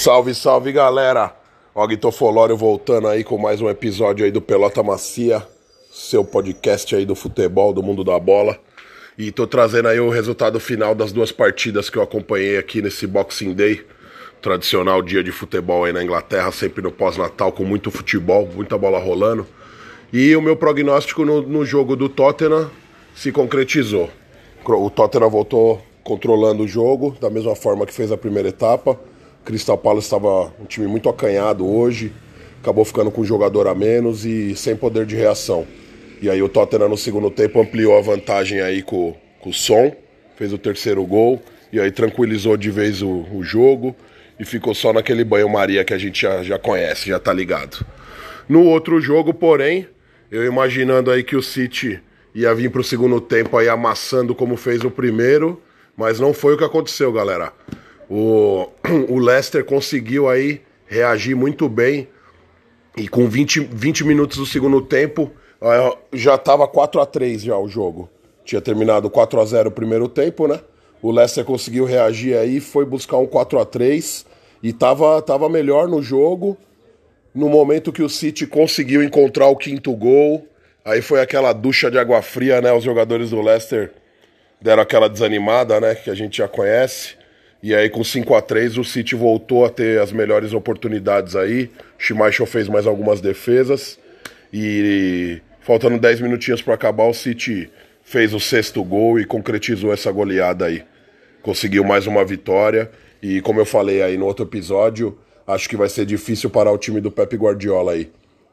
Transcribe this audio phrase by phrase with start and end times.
[0.00, 1.34] Salve, salve galera!
[1.74, 5.44] Og Tofolório voltando aí com mais um episódio aí do Pelota Macia,
[5.90, 8.56] seu podcast aí do futebol, do mundo da bola.
[9.18, 13.08] E tô trazendo aí o resultado final das duas partidas que eu acompanhei aqui nesse
[13.08, 13.84] Boxing Day,
[14.40, 19.00] tradicional dia de futebol aí na Inglaterra, sempre no pós-natal, com muito futebol, muita bola
[19.00, 19.44] rolando.
[20.12, 22.70] E o meu prognóstico no, no jogo do Tottenham
[23.16, 24.08] se concretizou.
[24.64, 28.96] O Tottenham voltou controlando o jogo, da mesma forma que fez a primeira etapa.
[29.48, 32.12] Crystal Palace estava um time muito acanhado hoje,
[32.60, 35.66] acabou ficando com um jogador a menos e sem poder de reação.
[36.20, 39.96] E aí o Tottenham no segundo tempo ampliou a vantagem aí com, com o Som,
[40.36, 41.40] fez o terceiro gol
[41.72, 43.96] e aí tranquilizou de vez o, o jogo
[44.38, 47.86] e ficou só naquele banho-maria que a gente já, já conhece, já tá ligado.
[48.46, 49.88] No outro jogo, porém,
[50.30, 51.98] eu imaginando aí que o City
[52.34, 55.58] ia vir para o segundo tempo aí amassando como fez o primeiro,
[55.96, 57.50] mas não foi o que aconteceu, galera.
[58.08, 58.68] O,
[59.08, 62.08] o Leicester conseguiu aí reagir muito bem
[62.96, 65.30] e com 20, 20 minutos do segundo tempo
[66.12, 68.08] já estava 4 a 3 já o jogo.
[68.44, 70.60] Tinha terminado 4 a 0 o primeiro tempo, né?
[71.02, 74.24] O Leicester conseguiu reagir aí, foi buscar um 4 a 3
[74.62, 76.56] e tava, tava melhor no jogo.
[77.34, 80.48] No momento que o City conseguiu encontrar o quinto gol,
[80.88, 82.72] Aí foi aquela ducha de água fria, né?
[82.72, 83.92] Os jogadores do Leicester
[84.58, 85.94] deram aquela desanimada, né?
[85.94, 87.14] Que a gente já conhece.
[87.62, 91.70] E aí com 5 a 3 o City voltou a ter as melhores oportunidades aí.
[91.98, 93.98] Schmeichel fez mais algumas defesas.
[94.52, 97.70] E faltando 10 minutinhos para acabar, o City
[98.02, 100.84] fez o sexto gol e concretizou essa goleada aí.
[101.42, 102.90] Conseguiu mais uma vitória.
[103.20, 106.78] E como eu falei aí no outro episódio, acho que vai ser difícil parar o
[106.78, 108.10] time do Pep Guardiola aí.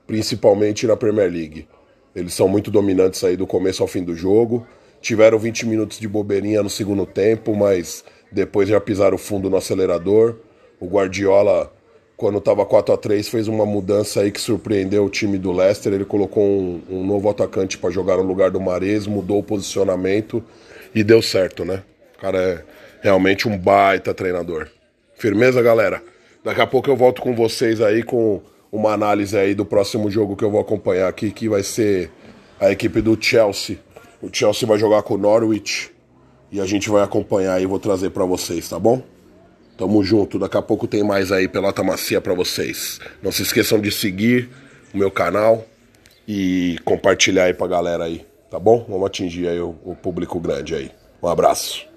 [0.08, 1.68] Principalmente na Premier League.
[2.16, 4.66] Eles são muito dominantes aí do começo ao fim do jogo.
[5.00, 8.04] Tiveram 20 minutos de bobeirinha no segundo tempo, mas
[8.36, 10.36] depois já pisaram fundo no acelerador.
[10.78, 11.72] O Guardiola,
[12.18, 15.94] quando estava 4 a 3 fez uma mudança aí que surpreendeu o time do Leicester.
[15.94, 20.44] Ele colocou um, um novo atacante para jogar no lugar do Mares, mudou o posicionamento
[20.94, 21.82] e deu certo, né?
[22.18, 22.64] O cara é
[23.02, 24.68] realmente um baita treinador.
[25.16, 26.04] Firmeza, galera?
[26.44, 30.36] Daqui a pouco eu volto com vocês aí com uma análise aí do próximo jogo
[30.36, 32.12] que eu vou acompanhar aqui, que vai ser
[32.60, 33.80] a equipe do Chelsea.
[34.22, 35.95] O Chelsea vai jogar com o Norwich
[36.56, 39.04] e a gente vai acompanhar e vou trazer para vocês, tá bom?
[39.78, 43.02] Tamo junto, daqui a pouco tem mais aí pelota macia para vocês.
[43.22, 44.50] Não se esqueçam de seguir
[44.94, 45.66] o meu canal
[46.26, 48.86] e compartilhar aí pra galera aí, tá bom?
[48.88, 50.92] Vamos atingir aí o, o público grande aí.
[51.22, 51.95] Um abraço.